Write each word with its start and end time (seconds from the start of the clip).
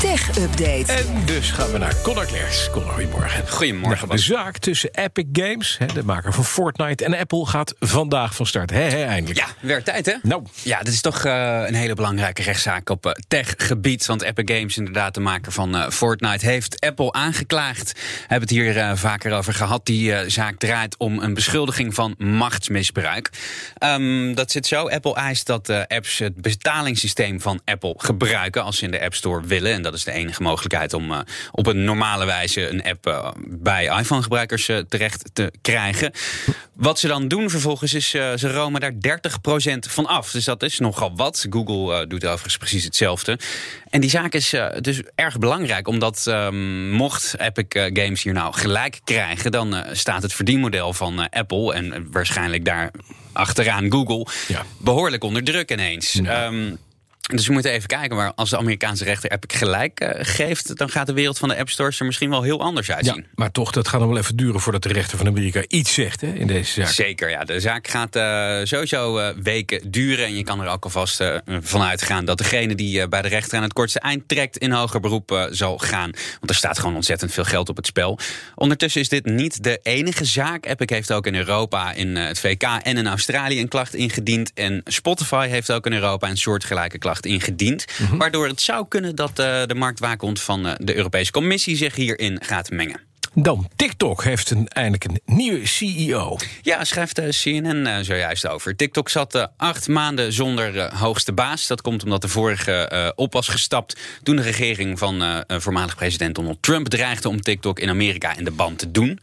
Tech 0.00 0.38
Update. 0.38 0.92
En 0.92 1.22
dus 1.24 1.50
gaan 1.50 1.72
we 1.72 1.78
naar 1.78 1.94
Conor 2.02 2.26
Klerks. 2.26 2.70
Conor, 2.70 2.90
goedemorgen. 2.92 3.48
Goedemorgen, 3.48 4.06
Nou, 4.08 4.18
de 4.18 4.22
zaak 4.22 4.58
tussen 4.58 4.90
Epic 4.92 5.24
Games, 5.32 5.76
hè, 5.78 5.86
de 5.86 6.04
maker 6.04 6.32
van 6.32 6.44
Fortnite, 6.44 7.04
en 7.04 7.18
Apple 7.18 7.46
gaat 7.46 7.74
vandaag 7.78 8.34
van 8.34 8.46
start. 8.46 8.70
Hè, 8.70 8.80
hè, 8.80 9.04
eindelijk. 9.04 9.38
Ja, 9.38 9.46
werd 9.60 9.84
tijd 9.84 10.06
hè? 10.06 10.14
Nou. 10.22 10.42
Ja, 10.62 10.78
dit 10.78 10.92
is 10.92 11.00
toch 11.00 11.24
eh, 11.24 11.62
een 11.66 11.74
hele 11.74 11.94
belangrijke 11.94 12.42
rechtszaak 12.42 12.90
op 12.90 13.06
eh, 13.06 13.12
tech-gebied. 13.28 14.06
Want 14.06 14.22
Epic 14.22 14.56
Games, 14.56 14.76
inderdaad 14.76 15.14
de 15.14 15.20
maker 15.20 15.52
van 15.52 15.76
eh, 15.76 15.90
Fortnite, 15.90 16.46
heeft 16.46 16.80
Apple 16.80 17.12
aangeklaagd. 17.12 17.92
We 17.92 18.00
hebben 18.18 18.48
het 18.48 18.58
hier 18.58 18.78
eh, 18.78 18.92
vaker 18.94 19.32
over 19.32 19.54
gehad. 19.54 19.86
Die 19.86 20.14
eh, 20.14 20.28
zaak 20.28 20.58
draait 20.58 20.96
om 20.98 21.18
een 21.18 21.34
beschuldiging 21.34 21.94
van 21.94 22.14
machtsmisbruik. 22.18 23.30
Ehm, 23.78 24.34
dat 24.34 24.50
zit 24.50 24.66
zo. 24.66 24.88
Apple 24.88 25.14
eist 25.14 25.46
dat 25.46 25.68
eh, 25.68 25.82
apps 25.86 26.18
het 26.18 26.34
betalingssysteem 26.42 27.40
van 27.40 27.60
Apple 27.64 27.94
gebruiken 27.96 28.62
als 28.62 28.76
ze 28.78 28.84
in 28.84 28.90
de 28.90 29.00
App 29.00 29.14
Store 29.14 29.42
willen. 29.46 29.72
En 29.72 29.82
dat 29.82 29.89
is 29.94 30.04
de 30.04 30.12
enige 30.12 30.42
mogelijkheid 30.42 30.92
om 30.92 31.12
eh, 31.12 31.18
op 31.50 31.66
een 31.66 31.84
normale 31.84 32.24
wijze 32.24 32.68
een 32.68 32.82
app 32.82 33.06
eh, 33.06 33.30
bij 33.46 33.98
iPhone-gebruikers 33.98 34.68
eh, 34.68 34.78
terecht 34.88 35.30
te 35.32 35.52
krijgen. 35.62 36.12
Wat 36.72 36.98
ze 36.98 37.08
dan 37.08 37.28
doen 37.28 37.50
vervolgens 37.50 37.94
is, 37.94 38.08
ze 38.10 38.52
romen 38.52 38.80
daar 38.80 38.92
30% 38.92 39.78
van 39.78 40.06
af. 40.06 40.30
Dus 40.30 40.44
dat 40.44 40.62
is 40.62 40.78
nogal 40.78 41.16
wat. 41.16 41.46
Google 41.50 42.06
doet 42.06 42.24
overigens 42.24 42.56
precies 42.56 42.84
hetzelfde. 42.84 43.38
En 43.90 44.00
die 44.00 44.10
zaak 44.10 44.32
is 44.32 44.54
dus 44.80 45.02
erg 45.14 45.38
belangrijk, 45.38 45.88
omdat 45.88 46.26
ehm, 46.26 46.90
mocht 46.90 47.34
Epic 47.38 47.66
Games 47.92 48.22
hier 48.22 48.32
nou 48.32 48.54
gelijk 48.54 49.00
krijgen, 49.04 49.50
dan 49.50 49.84
staat 49.92 50.22
het 50.22 50.32
verdienmodel 50.32 50.92
van 50.92 51.28
Apple 51.28 51.74
en 51.74 52.10
waarschijnlijk 52.10 52.64
daar 52.64 52.90
achteraan 53.32 53.90
Google 53.92 54.26
Ja. 54.48 54.64
behoorlijk 54.78 55.24
onder 55.24 55.44
druk 55.44 55.70
ineens. 55.70 56.12
Ja. 56.12 56.44
Ehm, 56.44 56.74
dus 57.30 57.46
we 57.46 57.52
moeten 57.52 57.70
even 57.72 57.88
kijken, 57.88 58.16
maar 58.16 58.32
als 58.34 58.50
de 58.50 58.58
Amerikaanse 58.58 59.04
rechter 59.04 59.30
Epic 59.32 59.58
gelijk 59.58 60.00
eh, 60.00 60.08
geeft, 60.22 60.76
dan 60.76 60.90
gaat 60.90 61.06
de 61.06 61.12
wereld 61.12 61.38
van 61.38 61.48
de 61.48 61.56
App 61.56 61.68
Stores 61.70 62.00
er 62.00 62.06
misschien 62.06 62.30
wel 62.30 62.42
heel 62.42 62.60
anders 62.60 62.86
Ja, 62.86 62.94
uitzien. 62.94 63.26
maar 63.34 63.50
toch, 63.50 63.72
dat 63.72 63.88
gaat 63.88 64.00
nog 64.00 64.08
wel 64.08 64.18
even 64.18 64.36
duren 64.36 64.60
voordat 64.60 64.82
de 64.82 64.92
rechter 64.92 65.18
van 65.18 65.26
Amerika 65.26 65.62
iets 65.68 65.94
zegt 65.94 66.20
hè, 66.20 66.32
in 66.32 66.46
deze 66.46 66.72
zaak. 66.72 66.92
Zeker, 66.92 67.30
ja. 67.30 67.44
De 67.44 67.60
zaak 67.60 67.88
gaat 67.88 68.16
eh, 68.16 68.58
sowieso 68.62 69.18
eh, 69.18 69.28
weken 69.42 69.90
duren. 69.90 70.24
En 70.24 70.36
je 70.36 70.44
kan 70.44 70.60
er 70.60 70.68
ook 70.68 70.84
alvast 70.84 71.24
van 71.60 71.82
uitgaan 71.82 72.24
dat 72.24 72.38
degene 72.38 72.74
die 72.74 73.08
bij 73.08 73.22
de 73.22 73.28
rechter 73.28 73.56
aan 73.56 73.62
het 73.62 73.72
kortste 73.72 74.00
eind 74.00 74.28
trekt 74.28 74.56
in 74.58 74.70
hoger 74.72 75.00
beroep 75.00 75.48
zal 75.50 75.78
gaan. 75.78 76.10
Want 76.10 76.50
er 76.50 76.54
staat 76.54 76.78
gewoon 76.78 76.94
ontzettend 76.94 77.32
veel 77.32 77.44
geld 77.44 77.68
op 77.68 77.76
het 77.76 77.86
spel. 77.86 78.18
Ondertussen 78.54 79.00
is 79.00 79.08
dit 79.08 79.24
niet 79.24 79.62
de 79.62 79.80
enige 79.82 80.24
zaak. 80.24 80.66
Epic 80.66 80.94
heeft 80.94 81.12
ook 81.12 81.26
in 81.26 81.34
Europa, 81.34 81.92
in 81.92 82.16
het 82.16 82.38
VK 82.40 82.62
en 82.62 82.96
in 82.96 83.06
Australië 83.06 83.60
een 83.60 83.68
klacht 83.68 83.94
ingediend. 83.94 84.52
En 84.54 84.80
Spotify 84.84 85.48
heeft 85.48 85.72
ook 85.72 85.86
in 85.86 85.92
Europa 85.92 86.28
een 86.28 86.36
soortgelijke 86.36 86.98
klacht 86.98 87.19
ingediend. 87.26 87.84
Waardoor 88.12 88.46
het 88.46 88.60
zou 88.60 88.88
kunnen 88.88 89.16
dat 89.16 89.38
eh, 89.38 89.62
de 89.66 89.74
marktwaakhond 89.74 90.40
van 90.40 90.66
eh, 90.66 90.72
de 90.78 90.96
Europese 90.96 91.32
Commissie 91.32 91.76
zich 91.76 91.94
hierin 91.94 92.38
gaat 92.42 92.70
mengen. 92.70 93.08
Dan, 93.34 93.68
TikTok 93.76 94.24
heeft 94.24 94.50
een, 94.50 94.68
eindelijk 94.68 95.04
een 95.04 95.20
nieuwe 95.24 95.66
CEO. 95.66 96.36
Ja, 96.62 96.84
schrijft 96.84 97.16
de 97.16 97.28
CNN 97.28 97.86
eh, 97.86 97.98
zojuist 98.00 98.46
over. 98.46 98.76
TikTok 98.76 99.08
zat 99.08 99.34
eh, 99.34 99.44
acht 99.56 99.88
maanden 99.88 100.32
zonder 100.32 100.78
eh, 100.78 101.00
hoogste 101.00 101.32
baas. 101.32 101.66
Dat 101.66 101.80
komt 101.80 102.04
omdat 102.04 102.22
de 102.22 102.28
vorige 102.28 102.72
eh, 102.72 103.08
op 103.14 103.32
was 103.32 103.48
gestapt 103.48 104.00
toen 104.22 104.36
de 104.36 104.42
regering 104.42 104.98
van 104.98 105.22
eh, 105.22 105.38
eh, 105.46 105.60
voormalig 105.60 105.96
president 105.96 106.34
Donald 106.34 106.62
Trump 106.62 106.88
dreigde 106.88 107.28
om 107.28 107.40
TikTok 107.40 107.78
in 107.78 107.88
Amerika 107.88 108.36
in 108.36 108.44
de 108.44 108.50
band 108.50 108.78
te 108.78 108.90
doen. 108.90 109.18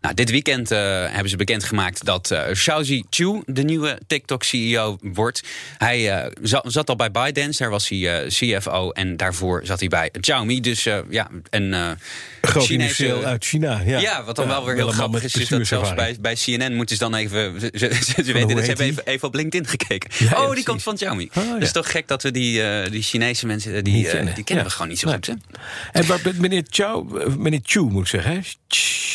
Nou, 0.00 0.14
dit 0.14 0.30
weekend 0.30 0.70
eh, 0.70 0.78
hebben 1.08 1.28
ze 1.28 1.36
bekendgemaakt 1.36 2.04
dat 2.04 2.34
Xiaozi 2.52 3.02
Chu 3.10 3.42
de 3.46 3.62
nieuwe 3.62 3.98
TikTok-CEO 4.06 4.98
wordt. 5.00 5.42
Hij 5.78 6.10
eh, 6.12 6.30
za- 6.42 6.62
zat 6.66 6.88
al 6.88 6.96
bij 6.96 7.10
ByteDance, 7.10 7.58
daar 7.62 7.70
was 7.70 7.88
hij 7.88 8.24
CFO. 8.28 8.90
En 8.90 9.16
daarvoor 9.16 9.60
zat 9.64 9.80
hij 9.80 9.88
bij 9.88 10.10
Xiaomi. 10.20 10.60
Dus 10.60 10.82
ja, 11.10 11.28
een 11.50 11.98
Groot 12.40 12.64
Chinese- 12.64 13.24
uit 13.24 13.44
China. 13.44 13.80
Ja, 13.84 13.98
ja, 14.00 14.24
wat 14.24 14.36
dan 14.36 14.46
wel 14.48 14.64
weer 14.64 14.74
heel 14.74 14.90
grappig 14.90 15.22
is, 15.24 15.34
is 15.34 15.48
dat 15.48 15.66
zelfs 15.66 15.94
bij, 15.94 16.16
bij 16.20 16.34
CNN 16.34 16.74
moeten 16.74 16.96
ze 16.96 17.02
dan 17.02 17.14
even... 17.14 17.60
Ze, 17.60 17.70
ze, 17.78 17.94
ze 18.24 18.32
weten 18.32 18.42
hoe 18.42 18.54
dat 18.54 18.58
ze 18.58 18.58
heet 18.58 18.66
hebben 18.66 18.86
even, 18.86 19.06
even 19.06 19.28
op 19.28 19.34
LinkedIn 19.34 19.68
gekeken. 19.68 20.10
Ja, 20.18 20.26
oh, 20.30 20.36
die 20.38 20.46
precies. 20.46 20.64
komt 20.64 20.82
van 20.82 20.94
Xiaomi. 20.94 21.28
Oh. 21.34 21.52
Het 21.52 21.62
is 21.62 21.72
toch 21.72 21.90
gek 21.90 22.08
dat 22.08 22.22
we 22.22 22.30
die, 22.30 22.62
die 22.90 23.02
Chinese 23.02 23.46
mensen... 23.46 23.84
Die, 23.84 24.08
kennen. 24.08 24.34
die 24.34 24.44
kennen 24.44 24.64
we 24.64 24.70
gewoon 24.70 24.88
niet 24.88 24.98
zo 24.98 25.10
goed, 25.12 25.26
hè? 25.26 25.32
En 25.92 26.06
waar, 26.06 26.20
meneer, 26.34 26.64
eh, 26.76 26.96
meneer 27.38 27.60
Chu 27.62 27.80
moet 27.80 28.02
ik 28.02 28.08
zeggen, 28.08 28.32
hè? 28.32 28.40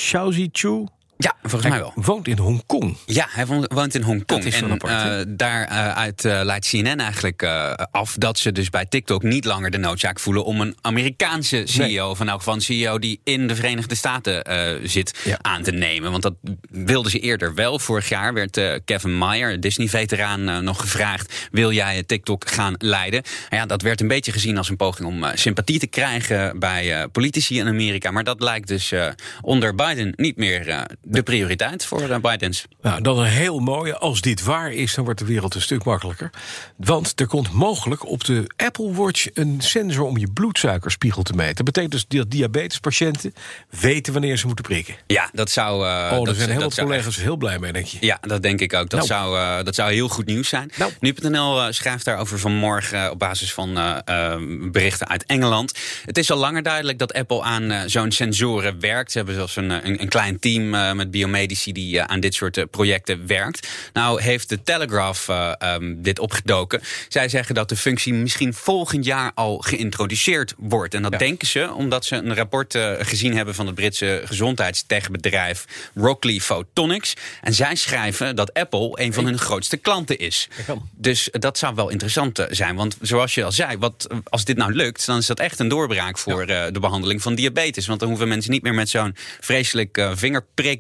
Xiaozi 0.07 0.45
Chu 0.53 0.87
Ja, 1.17 1.35
volgens 1.41 1.71
mij 1.71 1.79
wel. 1.79 1.91
woont 1.95 2.27
in 2.27 2.37
Hongkong. 2.37 2.97
Ja, 3.05 3.27
hij 3.29 3.45
woont- 3.45 3.95
in 3.95 4.01
Hongkong. 4.01 4.43
En 4.53 4.71
apart, 4.71 4.93
hè? 4.93 5.19
eh, 5.19 5.25
daaruit 5.27 6.25
eh 6.25 6.39
leidt 6.43 6.67
CNN 6.67 6.99
eigenlijk 6.99 7.41
eh, 7.41 7.73
af 7.91 8.15
dat 8.19 8.39
ze 8.39 8.51
dus 8.51 8.69
bij 8.69 8.85
TikTok 8.85 9.23
niet 9.23 9.45
langer 9.45 9.71
de 9.71 9.77
noodzaak 9.77 10.19
voelen 10.19 10.45
om 10.45 10.61
een 10.61 10.75
Amerikaanse 10.81 11.61
CEO, 11.65 12.15
in 12.19 12.29
elk 12.29 12.37
geval 12.37 12.53
een 12.53 12.61
CEO 12.61 12.99
die 12.99 13.19
in 13.23 13.47
de 13.47 13.55
Verenigde 13.55 13.95
Staten 13.95 14.43
eh, 14.43 14.73
zit, 14.83 15.19
Ja. 15.23 15.37
aan 15.41 15.63
te 15.63 15.71
nemen. 15.71 16.11
Want 16.11 16.23
dat 16.23 16.33
wilden 16.71 17.11
ze 17.11 17.19
eerder 17.19 17.53
wel. 17.53 17.79
Vorig 17.79 18.09
jaar 18.09 18.33
werd 18.33 18.57
eh, 18.57 18.73
Kevin 18.85 19.17
Meyer, 19.17 19.59
Disney-veteraan, 19.59 20.49
eh, 20.49 20.57
nog 20.59 20.79
gevraagd: 20.81 21.47
wil 21.51 21.71
jij 21.71 22.03
TikTok 22.03 22.49
gaan 22.51 22.73
leiden? 22.77 23.21
Nou 23.49 23.61
ja, 23.61 23.65
dat 23.67 23.81
werd 23.81 24.01
een 24.01 24.07
beetje 24.07 24.31
gezien 24.31 24.57
als 24.57 24.69
een 24.69 24.77
poging 24.77 25.07
om 25.07 25.23
eh, 25.23 25.31
sympathie 25.35 25.79
te 25.79 25.87
krijgen 25.87 26.59
bij 26.59 26.93
eh, 26.99 27.03
politici 27.11 27.59
in 27.59 27.67
Amerika. 27.67 28.11
Maar 28.11 28.23
dat 28.23 28.41
lijkt 28.41 28.67
dus 28.67 28.91
eh, 28.91 29.07
onder 29.41 29.75
Biden 29.75 30.13
niet 30.15 30.37
meer 30.37 30.67
eh, 30.69 30.81
de 31.07 31.23
prioriteit 31.23 31.85
voor 31.85 32.01
uh, 32.09 32.15
Bidens. 32.17 32.65
Nou, 32.81 33.01
dan 33.01 33.19
een 33.19 33.25
heel 33.25 33.59
mooie. 33.59 33.97
Als 33.97 34.21
dit 34.21 34.43
waar 34.43 34.71
is, 34.71 34.93
dan 34.95 35.03
wordt 35.03 35.19
de 35.19 35.25
wereld 35.25 35.55
een 35.55 35.61
stuk 35.61 35.83
makkelijker. 35.83 36.29
Want 36.75 37.19
er 37.19 37.27
komt 37.27 37.51
mogelijk 37.51 38.05
op 38.05 38.23
de 38.23 38.51
Apple 38.57 38.93
Watch 38.93 39.27
een 39.33 39.55
sensor 39.61 40.05
om 40.05 40.17
je 40.17 40.27
bloedsuikerspiegel 40.33 41.23
te 41.23 41.33
meten. 41.33 41.55
Dat 41.55 41.65
betekent 41.65 41.91
dus 41.91 42.05
dat 42.07 42.31
diabetespatiënten 42.31 43.33
weten 43.69 44.13
wanneer 44.13 44.37
ze 44.37 44.45
moeten 44.45 44.65
prikken. 44.65 44.95
Ja, 45.07 45.29
dat 45.33 45.49
zou. 45.49 45.85
eh, 45.87 46.03
Oh, 46.05 46.09
dat, 46.17 46.25
daar 46.25 46.35
zijn 46.35 46.49
heel 46.49 46.59
dat 46.59 46.73
veel 46.73 46.83
collega's 46.85 47.15
heel 47.15 47.35
blij 47.37 47.59
mee, 47.59 47.71
denk 47.73 47.85
je. 47.85 47.97
Ja, 48.01 48.17
dat 48.21 48.41
denk 48.41 48.59
ik 48.61 48.73
ook. 48.73 48.89
Dat, 48.89 49.07
Nou. 49.07 49.07
zou, 49.07 49.37
eh, 49.59 49.63
dat 49.65 49.75
zou 49.75 49.91
heel 49.93 50.09
goed 50.09 50.25
nieuws 50.25 50.49
zijn. 50.49 50.71
Nou. 50.77 50.91
Nu.nl 50.99 51.61
eh, 51.61 51.67
schrijft 51.71 52.05
daarover 52.05 52.39
vanmorgen 52.39 53.03
eh, 53.05 53.11
op 53.11 53.19
basis 53.19 53.53
van 53.53 53.77
eh, 53.77 53.97
eh, 54.33 54.41
berichten 54.71 55.07
uit 55.07 55.25
Engeland. 55.25 55.73
Het 56.05 56.17
is 56.17 56.31
al 56.31 56.37
langer 56.37 56.63
duidelijk 56.63 56.99
dat 56.99 57.13
Apple 57.13 57.41
aan 57.43 57.71
eh, 57.71 57.81
zo'n 57.85 58.11
sensoren 58.11 58.79
werkt. 58.79 59.11
Ze 59.11 59.17
hebben 59.17 59.35
zelfs 59.35 59.55
een, 59.55 59.71
eh, 59.71 59.77
een, 59.83 60.01
een 60.01 60.09
klein 60.09 60.39
team 60.39 60.73
eh, 60.73 60.93
met 60.95 61.11
biomedici 61.11 61.71
die 61.71 61.99
eh, 61.99 62.05
aan 62.05 62.19
dit 62.19 62.33
soort 62.33 62.57
eh, 62.57 62.63
projecten 62.71 63.27
werkt. 63.27 63.67
Nou 63.93 64.21
heeft 64.21 64.49
de 64.49 64.63
Telegraph 64.63 65.27
eh, 65.29 65.51
ehm, 65.57 65.93
dit 65.97 66.19
opgedoken. 66.19 66.81
Zij 67.09 67.29
zeggen 67.29 67.55
dat 67.55 67.69
de 67.69 67.75
functie 67.75 68.13
misschien 68.13 68.53
volgend 68.53 69.05
jaar 69.05 69.31
al 69.35 69.57
geïntroduceerd 69.57 70.53
wordt. 70.57 70.93
En 70.93 71.01
dat 71.01 71.11
Ja. 71.11 71.17
denken 71.17 71.47
ze 71.47 71.73
omdat 71.73 72.05
ze 72.05 72.15
een 72.15 72.35
rapport 72.35 72.75
eh, 72.75 72.91
gezien 72.99 73.35
hebben 73.35 73.55
van 73.55 73.65
het 73.65 73.75
Britse 73.75 74.21
gezondheidstechbedrijf 74.25 75.65
Rockley 75.95 76.39
Photonics. 76.39 77.13
En 77.41 77.53
zij 77.53 77.75
schrijven 77.75 78.35
dat 78.35 78.53
Apple 78.53 78.89
een 78.93 79.13
van 79.13 79.25
hun 79.25 79.37
grootste 79.39 79.77
klanten 79.77 80.17
is. 80.17 80.47
Dus 80.95 81.29
dat 81.31 81.57
zou 81.57 81.75
wel 81.75 81.89
interessant 81.89 82.39
eh, 82.39 82.45
zijn. 82.49 82.75
Want 82.75 82.97
zoals 83.01 83.33
je 83.33 83.43
al 83.43 83.51
zei, 83.51 83.77
wat, 83.77 84.07
als 84.23 84.45
dit 84.45 84.57
nou 84.57 84.73
lukt, 84.73 85.05
dan 85.05 85.17
is 85.17 85.25
dat 85.25 85.39
echt 85.39 85.59
een 85.59 85.67
doorbraak 85.67 86.17
voor 86.17 86.41
eh, 86.41 86.65
de 86.71 86.79
behandeling 86.79 87.21
van 87.21 87.35
diabetes. 87.35 87.87
Want 87.87 87.99
dan 87.99 88.09
hoeven 88.09 88.27
mensen 88.27 88.51
niet 88.51 88.61
meer 88.63 88.73
met 88.73 88.89
zo'n 88.89 89.15
vreselijk 89.39 89.97
eh, 89.97 90.11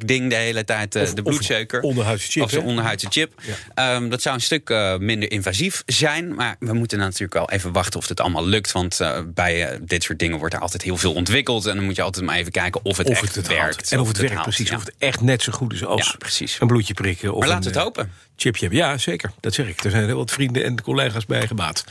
vingerprikding 0.05 0.29
de 0.29 0.35
hele 0.35 0.63
tijd 0.65 0.95
eh, 0.95 1.01
Of- 1.01 1.13
de 1.13 1.23
of 1.23 1.29
bloedsuiker. 1.29 1.81
onderhuidse 1.81 2.31
chip, 2.31 2.43
Of 2.43 2.49
zo'n 2.51 2.63
onderhuidse 2.63 3.07
chip. 3.09 3.33
Ehm, 3.73 4.09
dat 4.09 4.21
zou 4.21 4.35
een 4.35 4.41
stuk 4.41 4.69
eh, 4.69 4.97
minder 4.97 5.31
invasief 5.31 5.83
zijn. 5.85 6.35
Maar 6.35 6.55
we 6.59 6.73
moeten 6.73 6.97
natuurlijk 6.97 7.33
wel 7.33 7.49
even 7.49 7.71
wachten 7.71 7.99
of 7.99 8.07
het 8.07 8.19
allemaal 8.19 8.45
lukt. 8.45 8.71
Want 8.71 8.99
eh, 8.99 9.19
bij 9.25 9.79
dit 9.81 10.03
soort 10.03 10.19
dingen 10.19 10.37
wordt 10.37 10.53
er 10.53 10.59
altijd 10.59 10.81
heel 10.81 10.97
veel 10.97 11.13
ontwikkeld. 11.13 11.65
En 11.65 11.75
dan 11.75 11.85
moet 11.85 11.95
je 11.95 12.01
altijd 12.01 12.25
maar 12.25 12.35
even 12.35 12.51
kijken 12.51 12.85
of 12.85 12.97
het 12.97 13.07
Of 13.09 13.13
echt 13.13 13.21
het 13.25 13.35
het 13.35 13.47
werkt. 13.47 13.91
En 13.91 13.99
of 13.99 14.07
het 14.07 14.17
werkt, 14.17 14.33
haalt, 14.33 14.43
precies. 14.45 14.69
ja. 14.69 14.75
Of 14.75 14.85
het 14.85 14.93
echt 14.97 15.21
net 15.21 15.41
zo 15.41 15.51
goed 15.51 15.73
is 15.73 15.85
als 15.85 16.05
Ja, 16.07 16.15
precies. 16.17 16.57
een 16.59 16.67
bloedje 16.67 16.93
prikken. 16.93 17.33
Of 17.33 17.39
Maar 17.39 17.47
een, 17.47 17.53
laten 17.53 17.71
we 17.71 17.75
het 17.77 17.85
hopen. 17.85 18.11
Chipje 18.35 18.61
hebben. 18.61 18.79
Ja, 18.79 18.97
zeker. 18.97 19.31
Dat 19.39 19.53
zeg 19.53 19.67
ik. 19.67 19.83
Er 19.83 19.91
zijn 19.91 20.05
heel 20.05 20.17
wat 20.17 20.31
vrienden 20.31 20.63
en 20.63 20.81
collega's 20.81 21.25
bij 21.25 21.47
gebaat. 21.47 21.83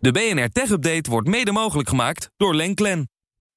De 0.00 0.12
BNR 0.12 0.48
Tech 0.52 0.70
Update 0.70 1.10
wordt 1.10 1.28
mede 1.28 1.52
mogelijk 1.52 1.88
gemaakt 1.88 2.30
door 2.36 2.54
Lenklen. 2.54 3.08